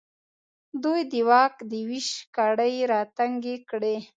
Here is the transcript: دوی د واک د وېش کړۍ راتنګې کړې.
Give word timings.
دوی 0.83 1.01
د 1.11 1.13
واک 1.29 1.55
د 1.71 1.73
وېش 1.89 2.07
کړۍ 2.35 2.75
راتنګې 2.91 3.55
کړې. 3.69 3.95